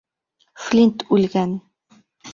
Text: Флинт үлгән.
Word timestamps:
Флинт 0.69 1.05
үлгән. 1.19 1.57